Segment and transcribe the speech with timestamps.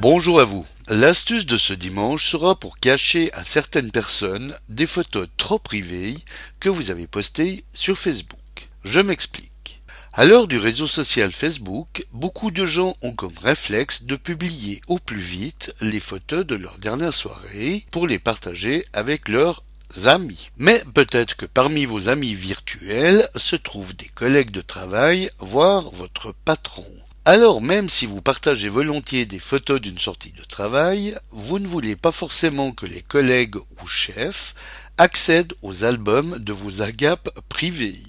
[0.00, 0.64] Bonjour à vous.
[0.86, 6.14] L'astuce de ce dimanche sera pour cacher à certaines personnes des photos trop privées
[6.60, 8.38] que vous avez postées sur Facebook.
[8.84, 9.82] Je m'explique.
[10.12, 15.00] À l'heure du réseau social Facebook, beaucoup de gens ont comme réflexe de publier au
[15.00, 19.64] plus vite les photos de leur dernière soirée pour les partager avec leurs
[20.04, 20.50] amis.
[20.58, 26.32] Mais peut-être que parmi vos amis virtuels se trouvent des collègues de travail, voire votre
[26.44, 26.86] patron.
[27.30, 31.94] Alors même si vous partagez volontiers des photos d'une sortie de travail, vous ne voulez
[31.94, 34.54] pas forcément que les collègues ou chefs
[34.96, 38.00] accèdent aux albums de vos agapes privées.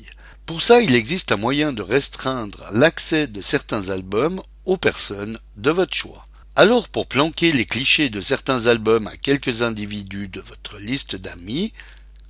[0.45, 5.71] Pour ça, il existe un moyen de restreindre l'accès de certains albums aux personnes de
[5.71, 6.25] votre choix.
[6.55, 11.73] Alors pour planquer les clichés de certains albums à quelques individus de votre liste d'amis,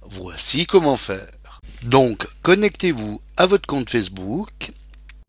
[0.01, 1.27] voici comment faire.
[1.83, 4.49] Donc, connectez-vous à votre compte Facebook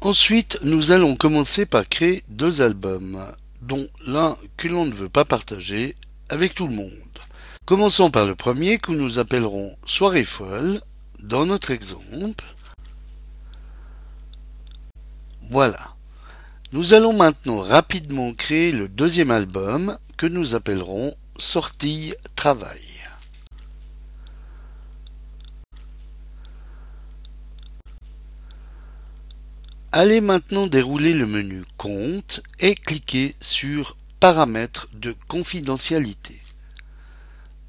[0.03, 3.23] Ensuite, nous allons commencer par créer deux albums,
[3.61, 5.95] dont l'un que l'on ne veut pas partager
[6.31, 6.91] avec tout le monde.
[7.67, 10.81] Commençons par le premier que nous appellerons Soirée folle,
[11.23, 12.45] dans notre exemple.
[15.51, 15.95] Voilà.
[16.73, 22.81] Nous allons maintenant rapidement créer le deuxième album que nous appellerons Sortie Travail.
[29.93, 36.41] Allez maintenant dérouler le menu Compte et cliquez sur Paramètres de confidentialité.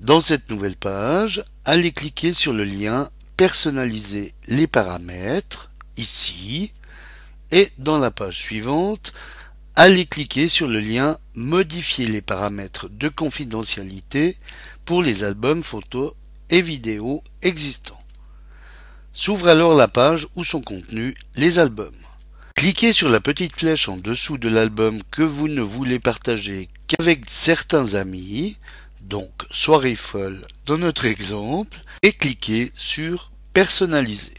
[0.01, 6.73] Dans cette nouvelle page, allez cliquer sur le lien Personnaliser les paramètres ici
[7.49, 9.13] et dans la page suivante,
[9.75, 14.37] allez cliquer sur le lien Modifier les paramètres de confidentialité
[14.85, 16.13] pour les albums photos
[16.51, 18.03] et vidéos existants.
[19.11, 21.95] S'ouvre alors la page où sont contenus les albums.
[22.61, 27.27] Cliquez sur la petite flèche en dessous de l'album que vous ne voulez partager qu'avec
[27.27, 28.55] certains amis,
[29.01, 34.35] donc soirée folle dans notre exemple, et cliquez sur personnaliser.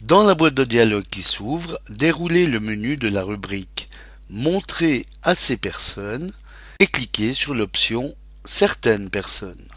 [0.00, 3.90] Dans la boîte de dialogue qui s'ouvre, déroulez le menu de la rubrique
[4.30, 6.32] Montrer à ces personnes
[6.80, 8.14] et cliquez sur l'option
[8.46, 9.68] Certaines personnes.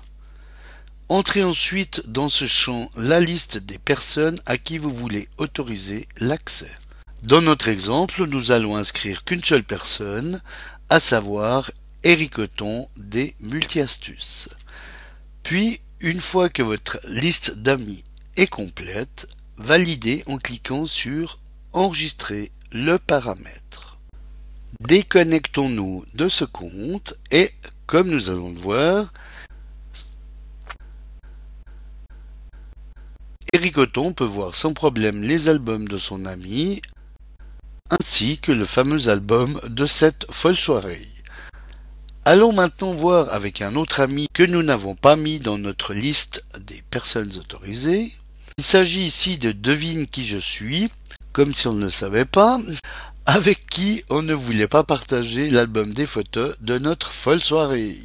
[1.10, 6.72] Entrez ensuite dans ce champ la liste des personnes à qui vous voulez autoriser l'accès.
[7.24, 10.42] Dans notre exemple, nous allons inscrire qu'une seule personne,
[10.90, 11.70] à savoir
[12.04, 14.48] Eric Othon des Multiastus.
[15.44, 18.06] Puis, une fois que votre liste d'amis
[18.38, 19.28] est complète,
[19.58, 21.40] validez en cliquant sur
[21.74, 24.00] Enregistrer le paramètre.
[24.80, 27.52] Déconnectons-nous de ce compte et,
[27.86, 29.14] comme nous allons le voir,
[33.54, 36.82] Eric Othon peut voir sans problème les albums de son ami
[37.90, 41.08] ainsi que le fameux album de cette folle soirée.
[42.26, 46.44] Allons maintenant voir avec un autre ami que nous n'avons pas mis dans notre liste
[46.60, 48.12] des personnes autorisées.
[48.58, 50.92] Il s'agit ici de Devine qui je suis,
[51.32, 52.60] comme si on ne le savait pas,
[53.26, 57.96] avec qui on ne voulait pas partager l'album des photos de notre folle soirée.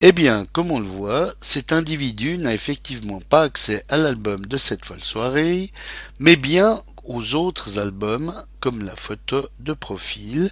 [0.00, 4.56] Eh bien, comme on le voit, cet individu n'a effectivement pas accès à l'album de
[4.56, 5.70] cette folle soirée,
[6.18, 10.50] mais bien aux autres albums comme la photo de profil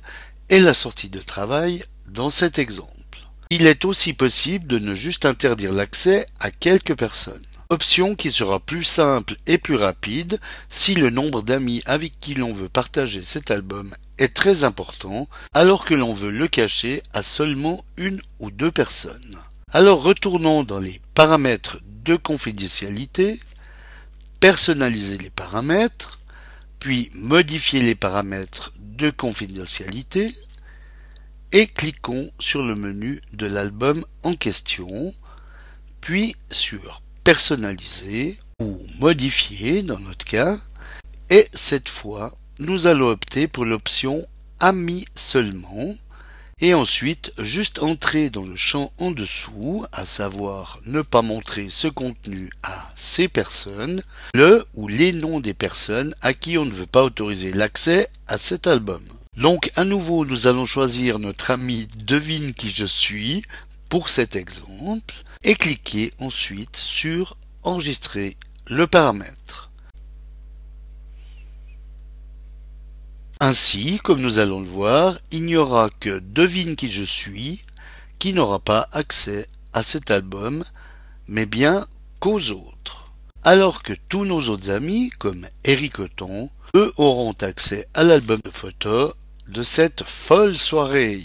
[0.48, 3.00] et la sortie de travail dans cet exemple.
[3.50, 7.42] Il est aussi possible de ne juste interdire l'accès à quelques personnes.
[7.68, 12.52] Option qui sera plus simple et plus rapide si le nombre d'amis avec qui l'on
[12.52, 17.84] veut partager cet album est très important alors que l'on veut le cacher à seulement
[17.96, 19.36] une ou deux personnes.
[19.72, 23.38] Alors retournons dans les paramètres de confidentialité,
[24.40, 26.19] personnaliser les paramètres,
[26.80, 30.32] puis modifier les paramètres de confidentialité
[31.53, 35.15] et cliquons sur le menu de l'album en question,
[36.00, 40.59] puis sur personnaliser ou modifier dans notre cas,
[41.28, 44.27] et cette fois nous allons opter pour l'option
[44.59, 45.94] amis seulement
[46.60, 51.89] et ensuite juste entrer dans le champ en dessous, à savoir ne pas montrer ce
[51.89, 54.03] contenu à ces personnes,
[54.34, 58.36] le ou les noms des personnes à qui on ne veut pas autoriser l'accès à
[58.36, 59.03] cet album.
[59.36, 63.42] Donc à nouveau nous allons choisir notre ami devine qui je suis
[63.89, 65.15] pour cet exemple
[65.45, 68.36] et cliquer ensuite sur enregistrer
[68.66, 69.40] le paramètre.
[73.42, 77.65] Ainsi, comme nous allons le voir, il n'y aura que Devine qui je suis
[78.19, 80.63] qui n'aura pas accès à cet album,
[81.27, 81.87] mais bien
[82.19, 83.15] qu'aux autres.
[83.42, 88.51] Alors que tous nos autres amis, comme Eric Othon, eux auront accès à l'album de
[88.51, 89.15] photos
[89.48, 91.25] de cette folle soirée.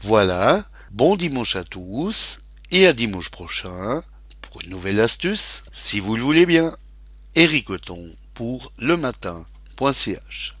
[0.00, 2.40] Voilà, bon dimanche à tous
[2.70, 4.02] et à dimanche prochain
[4.40, 6.74] pour une nouvelle astuce, si vous le voulez bien.
[7.40, 7.70] Eric
[8.34, 10.57] pour le matin.ch